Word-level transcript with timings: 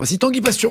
Voici 0.00 0.18
Tanguy 0.18 0.40
Passion. 0.40 0.70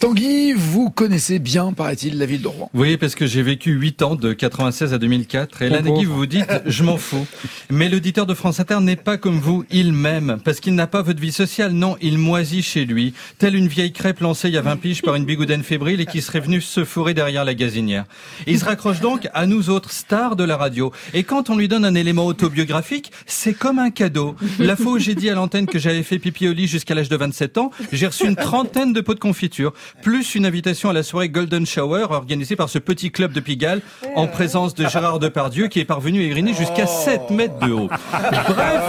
Tanguy, 0.00 0.54
vous 0.54 0.88
connaissez 0.88 1.38
bien, 1.38 1.74
paraît-il, 1.74 2.16
la 2.16 2.24
ville 2.24 2.40
de 2.40 2.48
Rouen. 2.48 2.70
Oui, 2.72 2.96
parce 2.96 3.14
que 3.14 3.26
j'ai 3.26 3.42
vécu 3.42 3.72
8 3.72 4.00
ans, 4.00 4.14
de 4.14 4.32
96 4.32 4.94
à 4.94 4.98
2004. 4.98 5.60
Et 5.60 5.68
là, 5.68 5.82
Nagui, 5.82 6.06
vous 6.06 6.16
vous 6.16 6.24
dites, 6.24 6.48
je 6.64 6.84
m'en 6.84 6.96
fous. 6.96 7.26
Mais 7.68 7.90
l'auditeur 7.90 8.24
de 8.24 8.32
France 8.32 8.60
Inter 8.60 8.80
n'est 8.80 8.96
pas 8.96 9.18
comme 9.18 9.38
vous, 9.38 9.62
il 9.70 9.92
m'aime. 9.92 10.38
Parce 10.42 10.60
qu'il 10.60 10.74
n'a 10.74 10.86
pas 10.86 11.02
votre 11.02 11.20
vie 11.20 11.32
sociale, 11.32 11.72
non, 11.72 11.98
il 12.00 12.16
moisit 12.16 12.62
chez 12.62 12.86
lui. 12.86 13.12
Telle 13.36 13.54
une 13.54 13.68
vieille 13.68 13.92
crêpe 13.92 14.20
lancée 14.20 14.48
il 14.48 14.54
y 14.54 14.56
a 14.56 14.62
20 14.62 14.76
piges 14.76 15.02
par 15.02 15.16
une 15.16 15.26
bigoudaine 15.26 15.62
fébrile 15.62 16.00
et 16.00 16.06
qui 16.06 16.22
serait 16.22 16.40
venue 16.40 16.62
se 16.62 16.86
fourrer 16.86 17.12
derrière 17.12 17.44
la 17.44 17.52
gazinière. 17.52 18.06
il 18.46 18.58
se 18.58 18.64
raccroche 18.64 19.00
donc 19.00 19.28
à 19.34 19.44
nous 19.44 19.68
autres, 19.68 19.90
stars 19.90 20.34
de 20.34 20.44
la 20.44 20.56
radio. 20.56 20.92
Et 21.12 21.24
quand 21.24 21.50
on 21.50 21.58
lui 21.58 21.68
donne 21.68 21.84
un 21.84 21.94
élément 21.94 22.24
autobiographique, 22.24 23.12
c'est 23.26 23.52
comme 23.52 23.78
un 23.78 23.90
cadeau. 23.90 24.34
La 24.58 24.76
fois 24.76 24.92
où 24.92 24.98
j'ai 24.98 25.14
dit 25.14 25.28
à 25.28 25.34
l'antenne 25.34 25.66
que 25.66 25.78
j'avais 25.78 26.02
fait 26.02 26.18
pipi 26.18 26.48
au 26.48 26.54
lit 26.54 26.68
jusqu'à 26.68 26.94
l'âge 26.94 27.10
de 27.10 27.16
27 27.16 27.58
ans, 27.58 27.70
j'ai 27.92 28.06
reçu 28.06 28.26
une 28.26 28.36
trentaine 28.36 28.94
de 28.94 29.02
pots 29.02 29.12
de 29.12 29.20
confiture 29.20 29.74
plus 30.02 30.34
une 30.34 30.46
invitation 30.46 30.90
à 30.90 30.92
la 30.92 31.02
soirée 31.02 31.28
Golden 31.28 31.66
Shower 31.66 32.06
organisée 32.10 32.56
par 32.56 32.68
ce 32.68 32.78
petit 32.78 33.10
club 33.10 33.32
de 33.32 33.40
Pigalle 33.40 33.82
en 34.16 34.26
présence 34.26 34.74
de 34.74 34.86
Gérard 34.88 35.18
Depardieu 35.18 35.68
qui 35.68 35.80
est 35.80 35.84
parvenu 35.84 36.20
à 36.22 36.24
ériner 36.24 36.54
jusqu'à 36.54 36.86
7 36.86 37.30
mètres 37.30 37.58
de 37.58 37.72
haut. 37.72 37.88
Bref, 37.88 38.82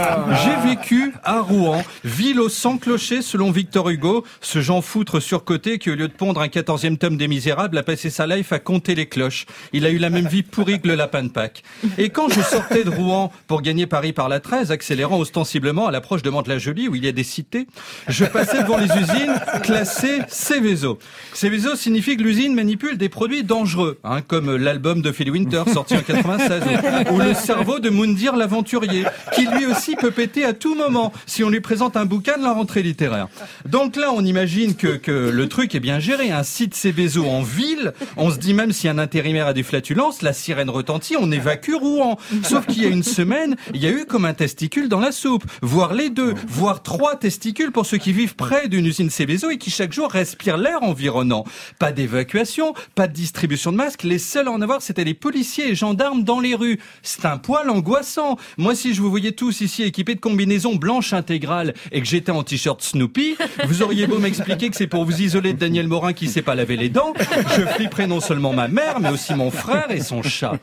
j'ai 0.43 0.69
vécu 0.69 1.13
à 1.23 1.41
Rouen, 1.41 1.83
ville 2.03 2.39
au 2.39 2.49
sans 2.49 2.77
clocher 2.77 3.21
selon 3.21 3.51
Victor 3.51 3.89
Hugo, 3.89 4.25
ce 4.41 4.61
Jean 4.61 4.81
Foutre 4.81 5.21
surcoté 5.21 5.79
qui 5.79 5.89
au 5.89 5.95
lieu 5.95 6.07
de 6.07 6.13
pondre 6.13 6.41
un 6.41 6.47
quatorzième 6.47 6.97
tome 6.97 7.17
des 7.17 7.27
Misérables 7.27 7.77
a 7.77 7.83
passé 7.83 8.09
sa 8.09 8.27
life 8.27 8.51
à 8.51 8.59
compter 8.59 8.95
les 8.95 9.07
cloches. 9.07 9.45
Il 9.73 9.85
a 9.85 9.89
eu 9.89 9.97
la 9.97 10.09
même 10.09 10.27
vie 10.27 10.43
pourrie 10.43 10.79
que 10.79 10.87
le 10.87 10.95
lapin 10.95 11.23
de 11.23 11.29
Pâques. 11.29 11.63
Et 11.97 12.09
quand 12.09 12.29
je 12.29 12.41
sortais 12.41 12.83
de 12.83 12.89
Rouen 12.89 13.31
pour 13.47 13.61
gagner 13.61 13.87
Paris 13.87 14.13
par 14.13 14.29
la 14.29 14.39
13, 14.39 14.71
accélérant 14.71 15.19
ostensiblement 15.19 15.87
à 15.87 15.91
l'approche 15.91 16.23
de 16.23 16.29
Mantes-la-Jolie 16.29 16.87
où 16.87 16.95
il 16.95 17.05
y 17.05 17.07
a 17.07 17.11
des 17.11 17.23
cités, 17.23 17.67
je 18.07 18.25
passais 18.25 18.63
devant 18.63 18.77
les 18.77 18.85
usines 18.85 19.35
classées 19.63 20.19
Céveso. 20.27 20.90
Céveso 21.33 21.75
signifie 21.75 22.17
que 22.17 22.23
l'usine 22.23 22.53
manipule 22.53 22.97
des 22.97 23.09
produits 23.09 23.43
dangereux, 23.43 23.99
hein, 24.03 24.21
comme 24.21 24.55
l'album 24.55 25.01
de 25.01 25.11
Phil 25.11 25.31
Winter 25.31 25.63
sorti 25.71 25.95
en 25.95 26.01
96, 26.01 26.63
ou 27.11 27.19
le 27.19 27.33
cerveau 27.33 27.79
de 27.79 27.89
Moundir 27.89 28.35
l'aventurier, 28.35 29.05
qui 29.33 29.45
lui 29.45 29.65
aussi 29.65 29.95
peut 29.95 30.11
péter 30.11 30.45
à 30.45 30.53
tout 30.53 30.75
moment 30.75 31.11
si 31.25 31.43
on 31.43 31.49
lui 31.49 31.61
présente 31.61 31.97
un 31.97 32.05
bouquin 32.05 32.37
de 32.37 32.43
la 32.43 32.53
rentrée 32.53 32.83
littéraire. 32.83 33.27
Donc 33.65 33.95
là, 33.95 34.11
on 34.13 34.23
imagine 34.23 34.75
que, 34.75 34.99
le 35.31 35.47
truc 35.47 35.75
est 35.75 35.79
bien 35.79 35.99
géré. 35.99 36.31
Un 36.31 36.43
site 36.43 36.75
Céveso 36.75 37.25
en 37.25 37.41
ville, 37.41 37.93
on 38.17 38.31
se 38.31 38.37
dit 38.37 38.53
même 38.53 38.71
si 38.71 38.87
un 38.87 38.97
intérimaire 38.97 39.47
a 39.47 39.53
des 39.53 39.63
flatulences, 39.63 40.21
la 40.21 40.33
sirène 40.33 40.69
retentit, 40.69 41.15
on 41.17 41.31
évacue 41.31 41.73
Rouen. 41.73 42.17
Sauf 42.43 42.65
qu'il 42.65 42.83
y 42.83 42.85
a 42.85 42.89
une 42.89 43.03
semaine, 43.03 43.55
il 43.73 43.81
y 43.81 43.87
a 43.87 43.91
eu 43.91 44.05
comme 44.05 44.25
un 44.25 44.33
testicule 44.33 44.89
dans 44.89 44.99
la 44.99 45.11
soupe, 45.11 45.43
voire 45.61 45.93
les 45.93 46.09
deux, 46.09 46.33
voire 46.47 46.83
trois 46.83 47.15
testicules 47.15 47.71
pour 47.71 47.85
ceux 47.85 47.97
qui 47.97 48.13
vivent 48.13 48.35
près 48.35 48.67
d'une 48.67 48.85
usine 48.85 49.09
Céveso 49.09 49.49
et 49.49 49.57
qui 49.57 49.71
chaque 49.71 49.93
jour 49.93 50.11
respirent 50.11 50.57
l'air 50.57 50.80
environnant. 50.81 51.45
Pas 51.79 51.91
d'évacuation, 51.91 52.73
pas 52.95 53.07
de 53.07 53.13
distribution 53.13 53.71
de 53.71 53.77
masques. 53.77 54.03
Les 54.03 54.19
seuls 54.19 54.47
à 54.47 54.51
en 54.51 54.61
avoir, 54.61 54.81
c'était 54.81 55.03
les 55.03 55.13
policiers 55.13 55.71
et 55.71 55.75
gendarmes 55.75 56.23
dans 56.23 56.39
les 56.39 56.55
rues. 56.55 56.79
C'est 57.01 57.25
un 57.25 57.37
poil 57.37 57.69
angoissant. 57.69 58.37
Moi, 58.57 58.75
si 58.75 58.93
je 58.93 59.01
vous 59.01 59.09
voyais 59.09 59.31
tous 59.31 59.61
ici 59.61 59.83
équipés 59.83 60.15
de 60.15 60.19
combinaisons 60.19 60.75
blanches 60.75 61.13
intégrales 61.13 61.73
et 61.91 62.01
que 62.01 62.07
j'étais 62.07 62.31
en 62.31 62.43
t-shirt 62.43 62.81
Snoopy, 62.81 63.35
vous 63.65 63.81
auriez 63.81 64.07
beau 64.07 64.19
m'expliquer 64.19 64.69
que 64.69 64.75
c'est 64.75 64.87
pour 64.87 65.05
vous 65.05 65.21
isoler 65.21 65.53
de 65.53 65.59
Daniel 65.59 65.87
Morin 65.87 66.13
qui 66.13 66.27
sait 66.27 66.41
pas 66.41 66.55
laver 66.55 66.77
les 66.77 66.89
dents. 66.89 67.13
Je 67.57 67.65
flipperais 67.65 68.07
non 68.07 68.19
seulement 68.19 68.53
ma 68.53 68.67
mère, 68.67 68.99
mais 68.99 69.09
aussi 69.09 69.33
mon 69.33 69.51
frère 69.51 69.91
et 69.91 70.01
son 70.01 70.21
chat. 70.23 70.53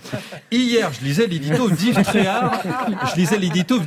Hier, 0.51 0.91
je 0.99 1.05
lisais 1.05 1.27
l'édito 1.27 1.71
d'Yves. 1.71 1.99
Je 2.05 3.17
lisais 3.17 3.39
l'édito 3.39 3.79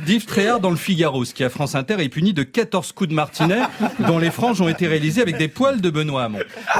dans 0.60 0.70
le 0.70 0.76
Figaro, 0.76 1.24
ce 1.24 1.34
qui 1.34 1.44
à 1.44 1.50
France 1.50 1.74
Inter 1.74 1.96
est 1.98 2.08
puni 2.08 2.32
de 2.32 2.42
14 2.42 2.92
coups 2.92 3.10
de 3.10 3.14
martinet, 3.14 3.60
dont 4.00 4.18
les 4.18 4.30
franges 4.30 4.60
ont 4.60 4.68
été 4.68 4.86
réalisés 4.86 5.22
avec 5.22 5.36
des 5.36 5.48
poils 5.48 5.80
de 5.80 5.90
Benoît 5.90 6.21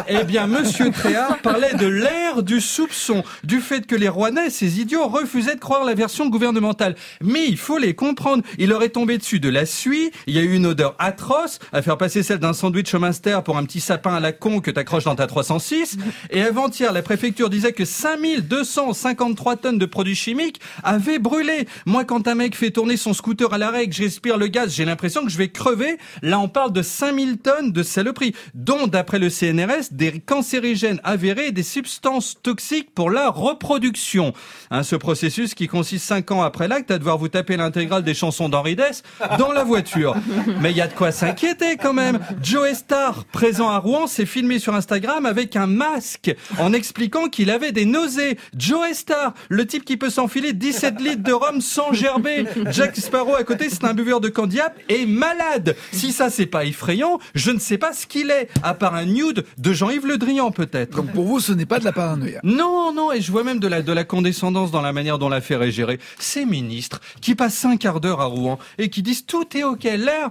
Eh 0.09 0.25
bien, 0.25 0.47
Monsieur 0.47 0.91
Tréhard 0.91 1.39
parlait 1.39 1.75
de 1.75 1.87
l'ère 1.87 2.43
du 2.43 2.61
soupçon, 2.61 3.23
du 3.45 3.61
fait 3.61 3.87
que 3.87 3.95
les 3.95 4.09
Rouennais, 4.09 4.51
ces 4.51 4.81
idiots, 4.81 5.09
refusaient 5.09 5.55
de 5.55 5.61
croire 5.61 5.85
la 5.85 5.95
version 5.95 6.29
gouvernementale. 6.29 6.97
Mais 7.21 7.47
il 7.47 7.57
faut 7.57 7.79
les 7.79 7.95
comprendre. 7.95 8.43
Il 8.59 8.69
leur 8.69 8.83
est 8.83 8.91
tombé 8.91 9.19
dessus 9.19 9.41
de 9.41 9.49
la 9.49 9.67
suie, 9.67 10.11
il 10.27 10.35
y 10.35 10.39
a 10.39 10.43
eu 10.43 10.55
une 10.55 10.67
odeur 10.67 10.95
atroce, 10.99 11.59
à 11.73 11.83
faire 11.83 11.99
passer 11.99 12.23
celle 12.23 12.39
d'un 12.39 12.53
sandwich 12.53 12.93
au 12.95 12.99
master 12.99 13.43
pour 13.43 13.57
un 13.57 13.65
petit 13.65 13.81
sapin 13.81 14.15
à 14.15 14.21
la 14.21 14.33
con 14.33 14.61
que 14.61 14.71
t'accroches 14.71 15.05
dans 15.05 15.15
ta 15.15 15.27
306. 15.27 15.97
Et 16.31 16.43
avant-hier, 16.43 16.93
la 16.93 17.03
préfecture 17.03 17.51
disait 17.51 17.73
que 17.73 17.85
5253 17.85 19.57
tonnes 19.57 19.79
de 19.79 19.87
produits 19.87 20.15
chimiques 20.15 20.61
avaient 20.83 21.19
brûlé. 21.19 21.67
Moi, 21.87 22.05
quand 22.05 22.29
un 22.29 22.35
mec 22.35 22.57
fait 22.57 22.71
tourner 22.71 22.97
son 22.97 23.13
scooter 23.13 23.53
à 23.53 23.59
l'arrêt 23.59 23.85
et 23.85 23.89
que 23.89 23.95
j'expire 23.95 24.39
le 24.39 24.47
gaz, 24.47 24.75
j'ai 24.75 24.85
l'impression 24.85 25.25
que 25.25 25.31
je 25.31 25.39
vais 25.39 25.49
crever. 25.49 25.99
Là, 26.23 26.39
on 26.39 26.49
parle 26.49 26.73
de 26.73 26.83
5000 26.83 27.39
tonnes 27.39 27.73
de 27.73 27.83
saloperies, 27.83 28.35
dont, 28.55 28.87
d'après 28.87 29.19
le 29.19 29.31
CNRS, 29.33 29.89
des 29.91 30.21
cancérigènes 30.21 31.01
avérés 31.03 31.49
et 31.49 31.53
des 31.53 31.63
substances 31.65 32.37
toxiques 32.43 32.95
pour 32.95 33.11
la 33.11 33.29
reproduction. 33.31 34.33
Hein, 34.71 34.83
ce 34.83 34.95
processus 34.97 35.55
qui 35.55 35.67
consiste 35.67 36.07
cinq 36.07 36.31
ans 36.31 36.43
après 36.43 36.69
l'acte 36.69 36.91
à 36.91 36.99
devoir 36.99 37.19
vous 37.19 37.29
taper 37.29 37.57
l'intégrale 37.57 38.05
des 38.05 38.15
chansons 38.15 38.49
d'Henri 38.49 38.77
Dess 38.77 39.03
dans 39.39 39.53
la 39.53 39.65
voiture. 39.65 40.15
Mais 40.61 40.71
il 40.71 40.77
y 40.77 40.81
a 40.81 40.87
de 40.87 40.95
quoi 40.95 41.13
s'inquiéter 41.13 41.77
quand 41.77 41.93
même. 41.93 42.21
Joe 42.43 42.73
Star, 42.75 43.25
présent 43.25 43.69
à 43.69 43.79
Rouen, 43.79 44.07
s'est 44.07 44.27
filmé 44.27 44.59
sur 44.59 44.75
Instagram 44.75 45.27
avec 45.27 45.57
un 45.57 45.67
masque 45.67 46.35
en 46.59 46.73
expliquant 46.73 47.29
qu'il 47.29 47.51
avait 47.51 47.73
des 47.73 47.85
nausées. 47.85 48.39
Joe 48.57 48.93
Star, 48.93 49.35
le 49.49 49.67
type 49.67 49.85
qui 49.85 49.97
peut 49.97 50.11
s'enfiler 50.11 50.53
17 50.53 51.01
litres 51.01 51.23
de 51.23 51.33
rhum 51.33 51.61
sans 51.61 51.93
gerber. 51.93 52.45
Jack 52.71 52.97
Sparrow 52.97 53.35
à 53.35 53.45
côté, 53.45 53.69
c'est 53.71 53.85
un 53.85 53.95
buveur 53.95 54.21
de 54.21 54.29
candiap 54.29 54.79
et 54.89 55.07
malade. 55.07 55.77
Si 55.93 56.13
ça 56.13 56.31
c'est 56.31 56.47
pas 56.47 56.65
effrayant, 56.65 57.19
je 57.35 57.51
ne 57.51 57.59
sais 57.59 57.79
pas 57.79 57.93
ce 57.93 58.07
qu'il 58.07 58.31
est, 58.31 58.49
à 58.63 58.75
part 58.75 58.95
un 58.95 59.07
nude 59.23 59.45
de 59.59 59.73
Jean-Yves 59.73 60.07
Le 60.07 60.19
Drian 60.19 60.51
peut-être. 60.51 60.97
Donc 60.97 61.13
pour 61.13 61.25
vous, 61.25 61.41
ce 61.41 61.53
n'est 61.53 61.67
pas 61.67 61.79
de 61.79 61.85
la 61.85 61.93
paranoïa. 61.93 62.41
Non, 62.43 62.93
non, 62.93 63.13
et 63.13 63.21
je 63.21 63.31
vois 63.31 63.45
même 63.45 63.61
de 63.61 63.69
la, 63.69 63.83
de 63.83 63.93
la 63.93 64.05
condescendance 64.05 64.71
dans 64.71 64.83
la 64.83 64.93
manière 64.93 65.19
dont 65.19 65.29
l'affaire 65.29 65.63
est 65.63 65.71
gérée. 65.71 65.99
Ces 66.19 66.45
ministres 66.45 67.01
qui 67.21 67.35
passent 67.35 67.55
cinq 67.55 67.81
quarts 67.81 68.01
d'heure 68.01 68.21
à 68.21 68.27
Rouen 68.27 68.59
et 68.79 68.89
qui 68.89 69.03
disent 69.03 69.27
tout 69.27 69.57
est 69.57 69.65
ok, 69.65 69.85
l'air, 69.85 70.31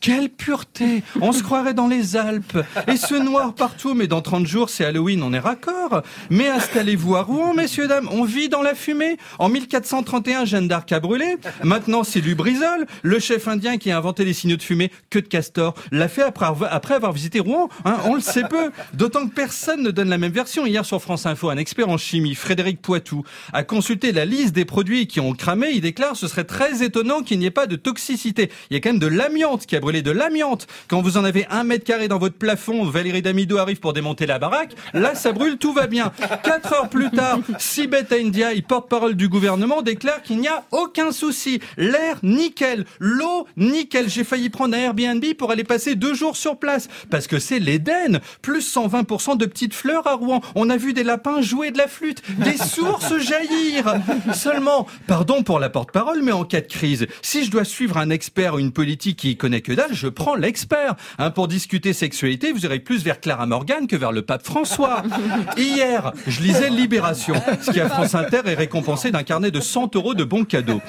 quelle 0.00 0.30
pureté, 0.30 1.02
on 1.20 1.32
se 1.32 1.42
croirait 1.42 1.74
dans 1.74 1.86
les 1.86 2.16
Alpes. 2.16 2.58
Et 2.88 2.96
ce 2.96 3.14
noir 3.14 3.54
partout, 3.54 3.94
mais 3.94 4.06
dans 4.06 4.22
30 4.22 4.46
jours, 4.46 4.70
c'est 4.70 4.84
Halloween, 4.84 5.22
on 5.22 5.32
est 5.32 5.38
raccord. 5.38 6.02
Mais 6.30 6.48
installez-vous 6.48 7.16
à 7.16 7.22
Rouen, 7.22 7.54
messieurs, 7.54 7.86
dames, 7.86 8.08
on 8.10 8.24
vit 8.24 8.48
dans 8.48 8.62
la 8.62 8.74
fumée. 8.74 9.18
En 9.38 9.48
1431, 9.48 10.44
Jeanne 10.46 10.68
d'Arc 10.68 10.90
a 10.92 11.00
brûlé. 11.00 11.36
Maintenant, 11.62 12.04
c'est 12.04 12.20
Lubrizol, 12.20 12.86
le 13.02 13.18
chef 13.18 13.46
indien 13.48 13.76
qui 13.76 13.90
a 13.90 13.98
inventé 13.98 14.24
les 14.24 14.32
signaux 14.32 14.56
de 14.56 14.62
fumée, 14.62 14.90
que 15.10 15.18
de 15.18 15.26
castor, 15.26 15.74
l'a 15.92 16.08
fait 16.08 16.22
après, 16.22 16.94
avoir 16.94 17.12
visité 17.12 17.40
Rouen. 17.40 17.68
Hein, 17.84 17.98
on 18.04 18.14
le 18.14 18.20
sait 18.20 18.44
peu. 18.44 18.70
D'autant 18.94 19.28
que 19.28 19.34
personne 19.34 19.82
ne 19.82 19.90
donne 19.90 20.08
la 20.08 20.18
même 20.18 20.32
version. 20.32 20.64
Hier 20.64 20.84
sur 20.84 21.02
France 21.02 21.26
Info, 21.26 21.50
un 21.50 21.56
expert 21.56 21.88
en 21.88 21.98
chimie, 21.98 22.34
Frédéric 22.34 22.80
Poitou, 22.80 23.22
a 23.52 23.64
consulté 23.64 24.12
la 24.12 24.24
liste 24.24 24.54
des 24.54 24.64
produits 24.64 25.06
qui 25.06 25.20
ont 25.20 25.32
cramé. 25.32 25.70
Il 25.72 25.82
déclare 25.82 26.16
ce 26.16 26.26
serait 26.26 26.44
très 26.44 26.82
étonnant 26.82 27.22
qu'il 27.22 27.38
n'y 27.38 27.46
ait 27.46 27.50
pas 27.50 27.66
de 27.66 27.76
toxicité. 27.76 28.50
Il 28.70 28.74
y 28.74 28.76
a 28.76 28.80
quand 28.80 28.90
même 28.90 28.98
de 28.98 29.06
l'amiante 29.06 29.66
qui 29.66 29.76
a 29.76 29.80
brûlé, 29.80 29.89
de 29.90 30.10
l'amiante. 30.12 30.66
Quand 30.88 31.02
vous 31.02 31.16
en 31.16 31.24
avez 31.24 31.46
un 31.50 31.64
mètre 31.64 31.84
carré 31.84 32.06
dans 32.06 32.18
votre 32.18 32.36
plafond, 32.36 32.84
Valérie 32.84 33.22
Damido 33.22 33.58
arrive 33.58 33.80
pour 33.80 33.92
démonter 33.92 34.26
la 34.26 34.38
baraque. 34.38 34.74
Là, 34.94 35.14
ça 35.14 35.32
brûle, 35.32 35.58
tout 35.58 35.72
va 35.72 35.86
bien. 35.88 36.12
Quatre 36.44 36.72
heures 36.72 36.88
plus 36.88 37.10
tard, 37.10 37.40
Sibeth 37.58 38.12
Ndiaye, 38.12 38.62
porte-parole 38.62 39.16
du 39.16 39.28
gouvernement, 39.28 39.82
déclare 39.82 40.22
qu'il 40.22 40.38
n'y 40.38 40.48
a 40.48 40.64
aucun 40.70 41.10
souci. 41.10 41.60
L'air, 41.76 42.18
nickel. 42.22 42.84
L'eau, 43.00 43.46
nickel. 43.56 44.08
J'ai 44.08 44.24
failli 44.24 44.48
prendre 44.48 44.76
un 44.76 44.78
Airbnb 44.78 45.24
pour 45.36 45.50
aller 45.50 45.64
passer 45.64 45.96
deux 45.96 46.14
jours 46.14 46.36
sur 46.36 46.58
place. 46.58 46.88
Parce 47.10 47.26
que 47.26 47.38
c'est 47.38 47.58
l'Éden. 47.58 48.20
Plus 48.42 48.74
120% 48.74 49.36
de 49.36 49.46
petites 49.46 49.74
fleurs 49.74 50.06
à 50.06 50.14
Rouen. 50.14 50.40
On 50.54 50.70
a 50.70 50.76
vu 50.76 50.92
des 50.92 51.04
lapins 51.04 51.40
jouer 51.40 51.70
de 51.72 51.78
la 51.78 51.88
flûte. 51.88 52.22
Des 52.38 52.56
sources 52.56 53.18
jaillir. 53.18 53.94
Seulement, 54.34 54.86
pardon 55.06 55.42
pour 55.42 55.58
la 55.58 55.70
porte-parole, 55.70 56.22
mais 56.22 56.32
en 56.32 56.44
cas 56.44 56.60
de 56.60 56.66
crise, 56.66 57.06
si 57.22 57.44
je 57.44 57.50
dois 57.50 57.64
suivre 57.64 57.96
un 57.96 58.10
expert 58.10 58.54
ou 58.54 58.58
une 58.58 58.72
politique 58.72 59.18
qui 59.18 59.36
connaît 59.36 59.60
que 59.60 59.72
je 59.92 60.08
prends 60.08 60.34
l'expert. 60.34 60.96
Hein, 61.18 61.30
pour 61.30 61.48
discuter 61.48 61.92
sexualité, 61.92 62.52
vous 62.52 62.64
irez 62.64 62.80
plus 62.80 63.02
vers 63.02 63.20
Clara 63.20 63.46
Morgan 63.46 63.86
que 63.86 63.96
vers 63.96 64.12
le 64.12 64.22
pape 64.22 64.44
François. 64.44 65.02
Hier, 65.56 66.12
je 66.26 66.40
lisais 66.40 66.70
Libération, 66.70 67.34
ce 67.60 67.70
qui 67.70 67.80
à 67.80 67.88
France 67.88 68.14
Inter 68.14 68.42
est 68.46 68.54
récompensé 68.54 69.10
d'un 69.10 69.22
carnet 69.22 69.50
de 69.50 69.60
100 69.60 69.96
euros 69.96 70.14
de 70.14 70.24
bons 70.24 70.44
cadeaux. 70.44 70.80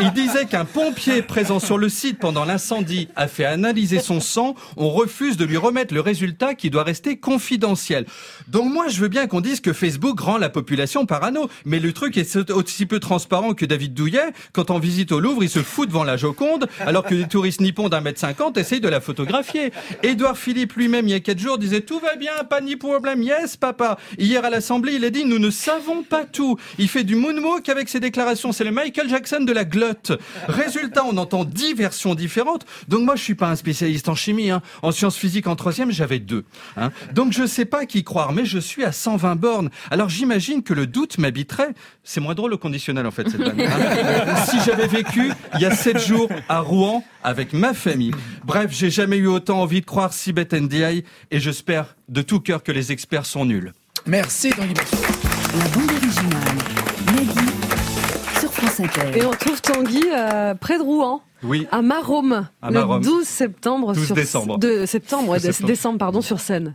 Il 0.00 0.12
disait 0.12 0.46
qu'un 0.46 0.64
pompier 0.64 1.22
présent 1.22 1.58
sur 1.58 1.78
le 1.78 1.88
site 1.88 2.18
pendant 2.18 2.44
l'incendie 2.44 3.08
a 3.16 3.28
fait 3.28 3.44
analyser 3.44 4.00
son 4.00 4.20
sang. 4.20 4.54
On 4.76 4.90
refuse 4.90 5.36
de 5.36 5.44
lui 5.44 5.56
remettre 5.56 5.94
le 5.94 6.00
résultat 6.00 6.54
qui 6.54 6.70
doit 6.70 6.82
rester 6.82 7.18
confidentiel. 7.18 8.06
Donc 8.48 8.72
moi, 8.72 8.88
je 8.88 9.00
veux 9.00 9.08
bien 9.08 9.26
qu'on 9.26 9.40
dise 9.40 9.60
que 9.60 9.72
Facebook 9.72 10.20
rend 10.20 10.38
la 10.38 10.48
population 10.48 11.06
parano, 11.06 11.48
mais 11.64 11.78
le 11.78 11.92
truc 11.92 12.16
est 12.16 12.50
aussi 12.50 12.86
peu 12.86 13.00
transparent 13.00 13.54
que 13.54 13.64
David 13.66 13.94
Douillet. 13.94 14.32
Quand 14.52 14.70
on 14.70 14.78
visite 14.78 15.12
au 15.12 15.20
Louvre, 15.20 15.42
il 15.42 15.50
se 15.50 15.62
fout 15.62 15.88
devant 15.88 16.04
la 16.04 16.16
Joconde, 16.16 16.68
alors 16.80 17.04
que 17.04 17.14
les 17.14 17.26
touristes 17.26 17.60
nippons 17.60 17.88
d'un 17.88 18.00
mètre 18.00 18.20
50 18.30 18.58
essaye 18.58 18.80
de 18.80 18.88
la 18.88 19.00
photographier. 19.00 19.72
Édouard 20.04 20.38
Philippe 20.38 20.74
lui-même, 20.74 21.08
il 21.08 21.10
y 21.10 21.14
a 21.14 21.20
quatre 21.20 21.40
jours, 21.40 21.58
disait 21.58 21.80
tout 21.80 21.98
va 21.98 22.14
bien, 22.14 22.32
pas 22.48 22.60
ni 22.60 22.76
problème, 22.76 23.24
yes 23.24 23.56
papa. 23.56 23.98
Hier 24.18 24.44
à 24.44 24.50
l'Assemblée, 24.50 24.94
il 24.94 25.04
a 25.04 25.10
dit 25.10 25.24
nous 25.24 25.40
ne 25.40 25.50
savons 25.50 26.04
pas 26.04 26.24
tout. 26.24 26.56
Il 26.78 26.88
fait 26.88 27.02
du 27.02 27.16
moonwalk 27.16 27.68
avec 27.68 27.88
ses 27.88 27.98
déclarations. 27.98 28.52
C'est 28.52 28.62
le 28.62 28.70
Michael 28.70 29.08
Jackson 29.08 29.40
de 29.40 29.52
la 29.52 29.64
glotte. 29.64 30.12
Résultat, 30.46 31.02
on 31.04 31.16
entend 31.16 31.44
dix 31.44 31.74
versions 31.74 32.14
différentes. 32.14 32.66
Donc 32.86 33.00
moi, 33.00 33.16
je 33.16 33.22
suis 33.24 33.34
pas 33.34 33.48
un 33.48 33.56
spécialiste 33.56 34.08
en 34.08 34.14
chimie. 34.14 34.50
Hein. 34.50 34.62
En 34.82 34.92
sciences 34.92 35.16
physiques, 35.16 35.48
en 35.48 35.56
troisième, 35.56 35.90
j'avais 35.90 36.20
deux. 36.20 36.44
Hein. 36.76 36.92
Donc 37.12 37.32
je 37.32 37.46
sais 37.46 37.64
pas 37.64 37.84
qui 37.84 38.04
croire, 38.04 38.32
mais 38.32 38.44
je 38.44 38.60
suis 38.60 38.84
à 38.84 38.92
120 38.92 39.34
bornes. 39.34 39.70
Alors 39.90 40.08
j'imagine 40.08 40.62
que 40.62 40.72
le 40.72 40.86
doute 40.86 41.18
m'habiterait. 41.18 41.74
C'est 42.04 42.20
moins 42.20 42.34
drôle 42.34 42.54
au 42.54 42.58
conditionnel 42.58 43.06
en 43.06 43.10
fait 43.10 43.28
cette 43.28 43.40
hein. 43.40 44.36
si 44.48 44.58
j'avais 44.64 44.86
vécu 44.86 45.32
il 45.54 45.60
y 45.60 45.64
a 45.64 45.74
sept 45.74 45.98
jours 45.98 46.28
à 46.48 46.60
Rouen 46.60 47.04
avec 47.22 47.52
ma 47.52 47.74
famille. 47.74 48.12
Bref, 48.44 48.70
j'ai 48.70 48.90
jamais 48.90 49.16
eu 49.16 49.26
autant 49.26 49.60
envie 49.60 49.80
de 49.80 49.86
croire 49.86 50.12
Sibet 50.12 50.48
NDI 50.52 51.04
et 51.30 51.40
j'espère 51.40 51.96
de 52.08 52.22
tout 52.22 52.40
cœur 52.40 52.62
que 52.62 52.72
les 52.72 52.92
experts 52.92 53.26
sont 53.26 53.44
nuls. 53.44 53.72
Merci 54.06 54.50
Tanguy 54.50 54.74
La 54.74 55.64
bande 55.68 55.90
originale, 55.90 56.56
Nagui, 57.06 57.50
sur 58.38 58.52
France 58.52 58.80
Inter. 58.80 59.18
Et 59.18 59.24
on 59.24 59.30
trouve 59.32 59.60
Tanguy 59.60 60.04
euh, 60.14 60.54
près 60.54 60.78
de 60.78 60.82
Rouen. 60.82 61.22
Oui. 61.42 61.66
À 61.70 61.80
Marôme, 61.80 62.48
le 62.62 63.00
12 63.02 63.24
septembre. 63.26 63.94
12 63.94 64.12
décembre. 64.12 64.58
De 64.58 64.84
septembre, 64.84 65.36
décembre 65.66 65.98
pardon, 65.98 66.20
sur 66.20 66.38
scène. 66.40 66.68